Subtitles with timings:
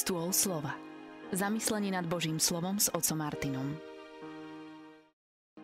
[0.00, 0.72] Stôl slova.
[1.28, 3.68] Zamyslenie nad Božím slovom s otcom Martinom.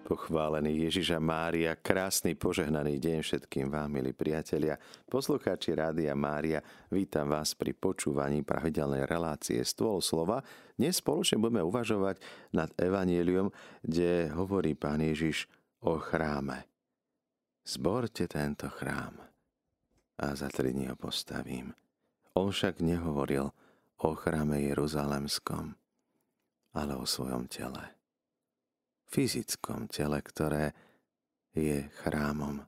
[0.05, 4.77] Pochválený Ježiša Mária, krásny požehnaný deň všetkým vám, milí priatelia.
[5.09, 6.61] Poslucháči Rádia Mária,
[6.93, 10.45] vítam vás pri počúvaní pravidelnej relácie Stôl slova.
[10.77, 12.21] Dnes spoločne budeme uvažovať
[12.53, 13.49] nad Evangelium,
[13.81, 15.49] kde hovorí pán Ježiš
[15.81, 16.69] o chráme.
[17.65, 19.17] Zborte tento chrám
[20.21, 21.73] a za tri dní ho postavím.
[22.37, 23.49] On však nehovoril
[23.97, 25.73] o chráme Jeruzalemskom,
[26.77, 27.97] ale o svojom tele.
[29.09, 30.77] Fyzickom tele, ktoré
[31.57, 32.61] je chrámom.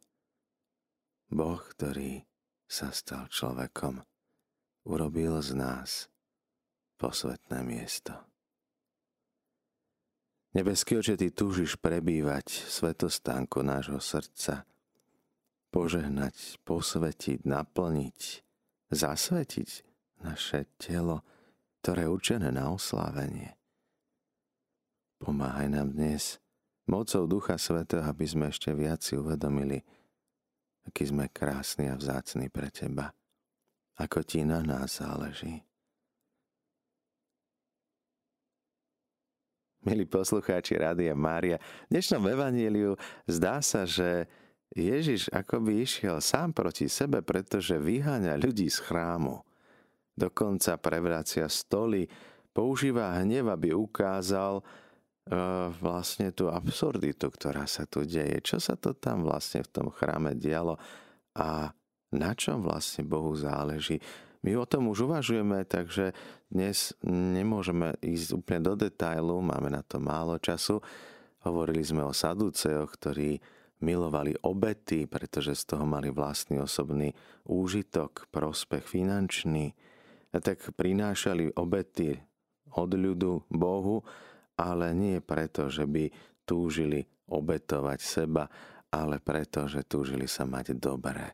[1.28, 2.24] Boh, ktorý
[2.64, 4.00] sa stal človekom,
[4.88, 5.90] urobil z nás
[6.96, 8.16] posvetné miesto.
[10.56, 14.64] Nebeský oče, Ty túžiš prebývať v svetostánku nášho srdca,
[15.68, 18.20] požehnať, posvetiť, naplniť,
[18.88, 19.87] zasvetiť
[20.22, 21.22] naše telo,
[21.80, 23.54] ktoré je určené na oslávenie.
[25.18, 26.38] Pomáhaj nám dnes
[26.86, 29.82] mocou Ducha Svetého, aby sme ešte viac si uvedomili,
[30.86, 33.10] aký sme krásni a vzácni pre Teba,
[33.98, 35.62] ako Ti na nás záleží.
[39.86, 41.56] Milí poslucháči Rádia Mária,
[41.88, 44.28] v dnešnom evaníliu zdá sa, že
[44.76, 49.47] Ježiš akoby išiel sám proti sebe, pretože vyháňa ľudí z chrámu.
[50.18, 52.10] Dokonca prevracia stoly,
[52.50, 58.42] používa hnev, aby ukázal uh, vlastne tú absurditu, ktorá sa tu deje.
[58.42, 60.74] Čo sa to tam vlastne v tom chráme dialo
[61.38, 61.70] a
[62.10, 64.02] na čom vlastne Bohu záleží.
[64.42, 66.14] My o tom už uvažujeme, takže
[66.48, 70.78] dnes nemôžeme ísť úplne do detailu, máme na to málo času.
[71.42, 73.38] Hovorili sme o Saduceoch, ktorí
[73.78, 77.14] milovali obety, pretože z toho mali vlastný osobný
[77.46, 79.74] úžitok, prospech finančný.
[80.28, 82.16] Tak prinášali obety
[82.76, 84.04] od ľudu Bohu,
[84.58, 86.10] ale nie preto, že by
[86.44, 88.44] túžili obetovať seba,
[88.92, 91.24] ale preto, že túžili sa mať dobre.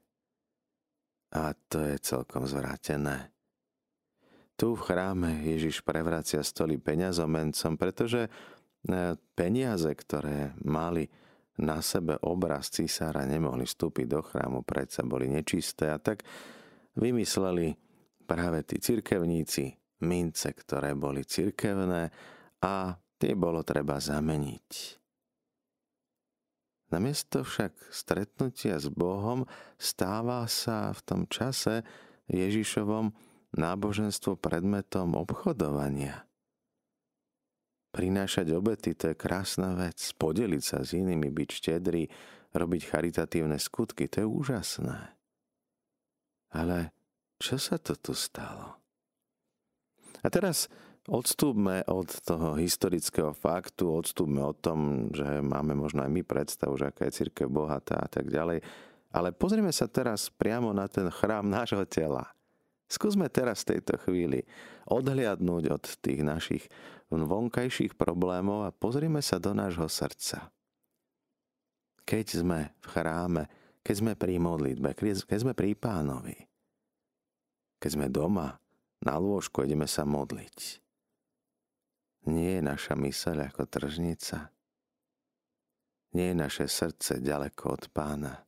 [1.35, 3.35] A to je celkom zvrátené.
[4.55, 8.31] Tu v chráme Ježiš prevracia stoly peňazomencom, pretože e,
[9.35, 11.11] peniaze, ktoré mali
[11.59, 16.23] na sebe obraz císára nemohli vstúpiť do chrámu, predsa boli nečisté a tak
[16.95, 17.75] vymysleli
[18.25, 22.11] práve tí cirkevníci mince, ktoré boli cirkevné
[22.65, 24.71] a tie bolo treba zameniť.
[26.93, 31.83] Namiesto však stretnutia s Bohom stáva sa v tom čase
[32.29, 33.13] Ježišovom
[33.55, 36.23] náboženstvo predmetom obchodovania–
[37.95, 40.03] Prinášať obety, to je krásna vec.
[40.19, 42.11] Podeliť sa s inými, byť štedrý,
[42.51, 45.15] robiť charitatívne skutky, to je úžasné.
[46.51, 46.91] Ale
[47.39, 48.79] čo sa to tu stalo?
[50.25, 50.73] A teraz
[51.05, 56.89] odstúpme od toho historického faktu, odstúpme od tom, že máme možno aj my predstavu, že
[56.89, 58.65] aká je církev bohatá a tak ďalej.
[59.15, 62.33] Ale pozrieme sa teraz priamo na ten chrám nášho tela.
[62.89, 64.45] Skúsme teraz v tejto chvíli
[64.89, 66.65] odhliadnúť od tých našich
[67.13, 70.51] vonkajších problémov a pozrime sa do nášho srdca.
[72.05, 73.43] Keď sme v chráme,
[73.81, 76.37] keď sme pri modlitbe, keď sme pri pánovi,
[77.85, 78.57] keď sme doma,
[79.05, 80.81] na lôžku ideme sa modliť.
[82.33, 84.49] Nie je naša myseľ ako tržnica.
[86.17, 88.41] Nie je naše srdce ďaleko od pána.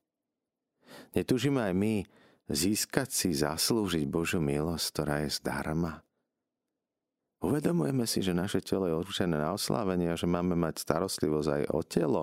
[1.12, 1.94] Netúžime aj my
[2.48, 6.00] získať si, zaslúžiť Božu milosť, ktorá je zdarma.
[7.44, 11.62] Uvedomujeme si, že naše telo je určené na oslávenie a že máme mať starostlivosť aj
[11.76, 12.22] o telo,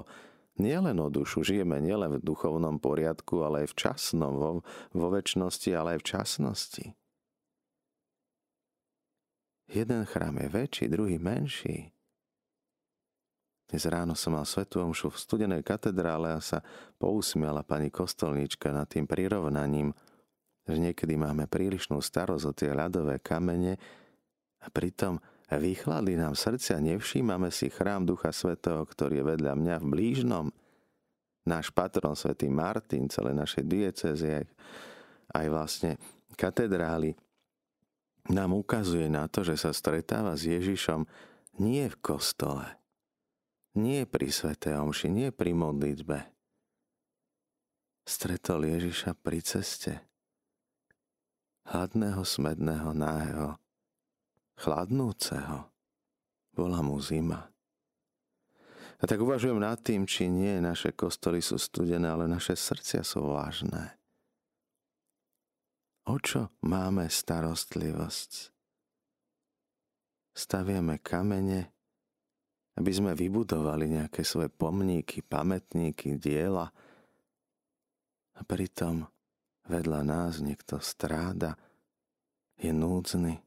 [0.58, 1.46] nielen o dušu.
[1.46, 4.52] Žijeme nielen v duchovnom poriadku, ale aj v časnom, vo,
[4.98, 6.86] vo väčšnosti, ale aj v časnosti.
[9.74, 11.90] Jeden chrám je väčší, druhý menší.
[13.66, 16.62] Dnes ráno som mal svetú omšu v studenej katedrále a sa
[17.02, 19.90] pousmiala pani kostolníčka nad tým prirovnaním,
[20.70, 23.82] že niekedy máme prílišnú starosť o tie ľadové kamene,
[24.62, 25.18] a pritom
[25.50, 30.46] vychladli nám srdcia, nevšímame si chrám Ducha Svetého, ktorý je vedľa mňa v blížnom.
[31.50, 34.46] Náš patron, svätý Martin, celé naše diecezy, aj,
[35.34, 35.92] aj vlastne
[36.38, 37.18] katedrály,
[38.32, 41.04] nám ukazuje na to, že sa stretáva s Ježišom
[41.60, 42.80] nie v kostole,
[43.76, 46.18] nie pri Svetej Omši, nie pri modlitbe.
[48.04, 49.94] Stretol Ježiša pri ceste.
[51.64, 53.56] Hladného, smedného, náhého,
[54.60, 55.72] chladnúceho.
[56.54, 57.50] Bola mu zima.
[59.00, 63.32] A tak uvažujem nad tým, či nie naše kostoly sú studené, ale naše srdcia sú
[63.32, 64.03] vážne.
[66.04, 68.54] O čo máme starostlivosť?
[70.34, 71.70] staviame kamene,
[72.74, 76.74] aby sme vybudovali nejaké svoje pomníky, pamätníky, diela
[78.34, 79.06] a pritom
[79.70, 81.54] vedľa nás niekto stráda,
[82.58, 83.38] je núdzny.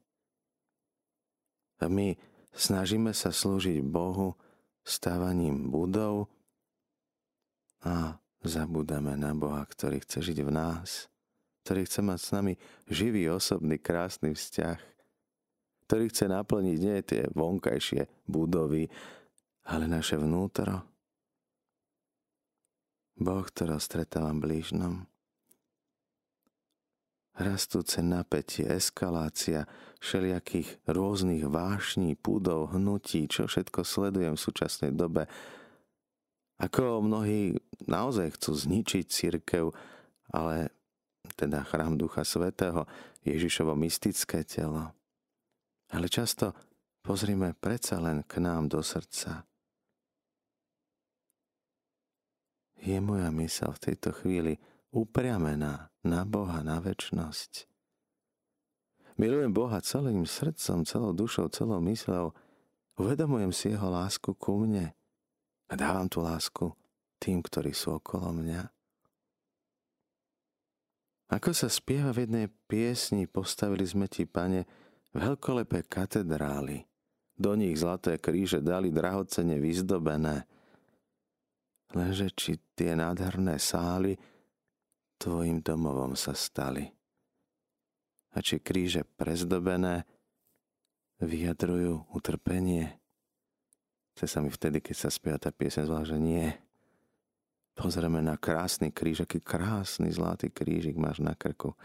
[1.83, 2.15] A my
[2.55, 4.33] snažíme sa slúžiť Bohu
[4.87, 6.31] stávaním budov
[7.83, 11.11] a zabúdame na Boha, ktorý chce žiť v nás,
[11.67, 12.53] ktorý chce mať s nami
[12.87, 14.79] živý, osobný, krásny vzťah,
[15.83, 18.87] ktorý chce naplniť nie tie vonkajšie budovy,
[19.67, 20.87] ale naše vnútro.
[23.19, 25.11] Boh, ktorého stretávam blížnom.
[27.35, 29.67] Rastúce napätie, eskalácia
[29.99, 35.27] všelijakých rôznych vášní, púdov, hnutí, čo všetko sledujem v súčasnej dobe.
[36.63, 39.75] Ako mnohí naozaj chcú zničiť církev,
[40.31, 40.76] ale
[41.37, 42.89] teda chrám Ducha Svetého,
[43.21, 44.89] Ježišovo mystické telo.
[45.93, 46.57] Ale často
[47.05, 49.47] pozrime predsa len k nám do srdca.
[52.87, 54.61] je moja mysel v tejto chvíli
[54.93, 57.67] upriamená na Boha, na väčnosť.
[59.17, 62.37] Milujem Boha celým srdcom, celou dušou, celou myslou.
[63.01, 64.93] Uvedomujem si jeho lásku ku mne
[65.67, 66.71] a dávam tú lásku
[67.17, 68.76] tým, ktorí sú okolo mňa.
[71.27, 74.63] Ako sa spieva v jednej piesni, postavili sme ti, pane,
[75.11, 76.87] veľkolepé katedrály.
[77.37, 80.43] Do nich zlaté kríže dali drahocene vyzdobené–
[81.95, 84.19] Lenže či tie nádherné sály
[85.15, 86.83] tvojim domovom sa stali.
[88.35, 90.03] A či kríže prezdobené
[91.23, 92.99] vyjadrujú utrpenie.
[94.13, 96.47] Chce sa mi vtedy, keď sa spieva tá piesen, zvlášť, že nie.
[97.77, 101.77] Pozrieme na krásny kríž, aký krásny zlatý krížik máš na krku.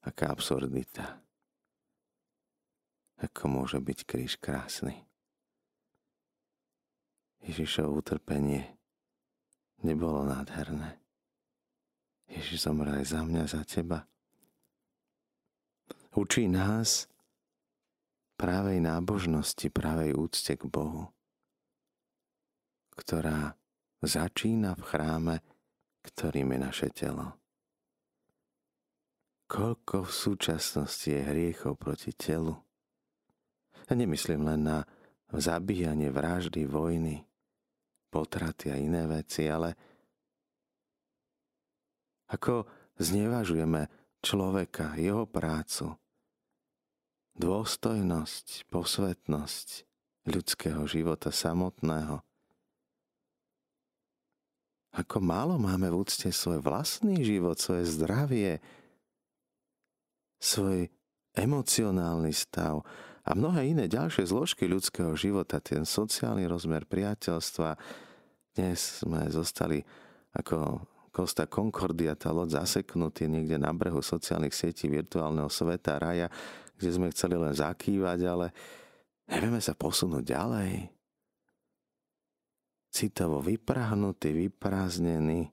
[0.00, 1.20] Aká absurdita.
[3.20, 5.04] Ako môže byť kríž krásny?
[7.44, 8.80] Ježišovo utrpenie
[9.84, 10.96] nebolo nádherné.
[12.32, 14.08] Ježiš zomrel aj za mňa, za teba.
[16.16, 17.12] Učí nás
[18.40, 21.12] právej nábožnosti, právej úcte k Bohu,
[22.96, 23.59] ktorá
[24.00, 25.34] začína v chráme,
[26.04, 27.36] ktorým je naše telo.
[29.50, 32.54] Koľko v súčasnosti je hriechov proti telu.
[33.90, 34.78] Ja nemyslím len na
[35.34, 37.26] zabíjanie, vraždy, vojny,
[38.10, 39.74] potraty a iné veci, ale
[42.30, 43.90] ako znevažujeme
[44.22, 45.98] človeka, jeho prácu,
[47.34, 49.68] dôstojnosť, posvetnosť
[50.30, 52.22] ľudského života samotného.
[54.90, 58.58] Ako málo máme v úcte svoj vlastný život, svoje zdravie,
[60.42, 60.90] svoj
[61.38, 62.82] emocionálny stav,
[63.30, 67.76] a mnohé iné ďalšie zložky ľudského života, ten sociálny rozmer priateľstva.
[68.56, 69.84] Dnes sme zostali
[70.34, 70.82] ako
[71.14, 76.26] Costa Concordia, tá loď zaseknutý niekde na brehu sociálnych sietí virtuálneho sveta, raja,
[76.74, 78.46] kde sme chceli len zakývať, ale
[79.30, 80.99] nevieme sa posunúť ďalej.
[82.90, 85.46] Citovo vyprahnutý, vyprázdnený,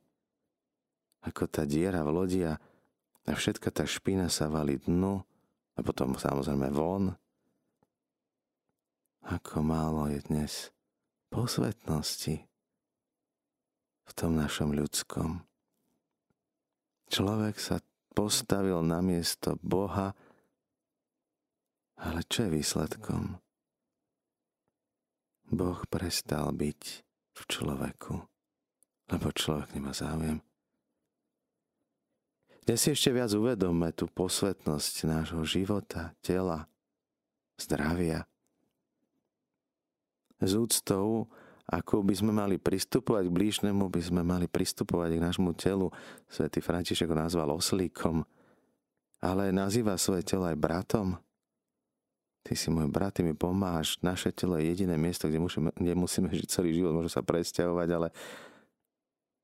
[1.21, 2.57] ako tá diera v lodi a
[3.29, 5.21] všetka tá špina sa valí dnu
[5.77, 7.13] a potom samozrejme von
[9.27, 10.71] ako málo je dnes
[11.27, 12.47] posvetnosti
[14.07, 15.43] v tom našom ľudskom.
[17.11, 17.83] Človek sa
[18.15, 20.15] postavil na miesto Boha,
[21.99, 23.35] ale čo je výsledkom?
[25.51, 27.06] Boh prestal byť
[27.37, 28.15] v človeku,
[29.13, 30.41] lebo človek nemá záujem.
[32.67, 36.67] Dnes si ešte viac uvedomme tú posvetnosť nášho života, tela,
[37.55, 38.27] zdravia,
[40.37, 41.31] s úctou,
[41.67, 45.91] ako by sme mali pristupovať k blížnemu, by sme mali pristupovať k nášmu telu.
[46.27, 48.23] Svetý František ho nazval oslíkom,
[49.19, 51.19] ale nazýva svoje telo aj bratom.
[52.47, 53.99] Ty si môj brat, ty mi pomáhaš.
[53.99, 56.95] Naše telo je jediné miesto, kde musíme, kde musíme žiť celý život.
[56.95, 58.07] Môžeme sa presťahovať, ale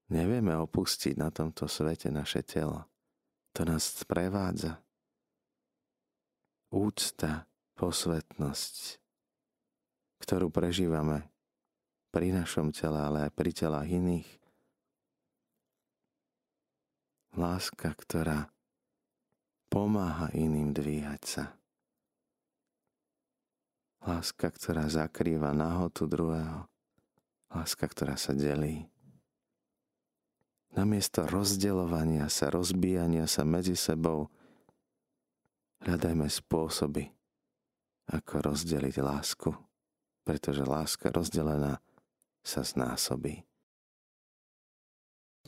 [0.08, 2.88] nevieme opustiť na tomto svete naše telo.
[3.60, 4.80] To nás sprevádza.
[6.72, 7.44] Úcta,
[7.76, 9.04] posvetnosť,
[10.24, 11.28] ktorú prežívame
[12.16, 14.30] pri našom tele, ale aj pri telách iných.
[17.36, 18.48] Láska, ktorá
[19.68, 21.46] pomáha iným dvíhať sa.
[24.04, 26.68] Láska, ktorá zakrýva nahotu druhého.
[27.48, 28.84] Láska, ktorá sa delí.
[30.76, 34.28] Namiesto rozdeľovania sa, rozbíjania sa medzi sebou,
[35.86, 37.14] hľadajme spôsoby,
[38.10, 39.54] ako rozdeliť lásku,
[40.26, 41.78] pretože láska rozdelená
[42.42, 43.46] sa znásobí.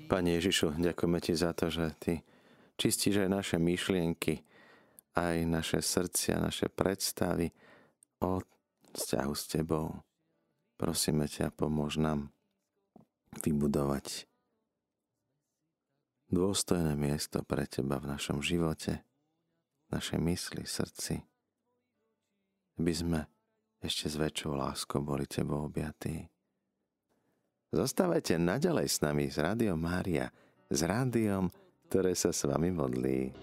[0.06, 2.14] Pane Ježišu, ďakujeme Ti za to, že Ty
[2.78, 4.46] čistíš aj naše myšlienky,
[5.18, 7.50] aj naše srdcia, naše predstavy
[8.26, 8.42] o
[8.98, 10.02] vzťahu s Tebou.
[10.76, 12.34] Prosíme ťa, pomôž nám
[13.46, 14.26] vybudovať
[16.34, 19.06] dôstojné miesto pre Teba v našom živote,
[19.94, 21.22] našej mysli, srdci,
[22.82, 23.20] aby sme
[23.84, 26.26] ešte s väčšou láskou boli Tebou objatí.
[27.76, 30.32] Zostávajte naďalej s nami z Rádiom Mária,
[30.72, 31.52] s rádiom,
[31.92, 33.36] ktoré sa s vami modlí.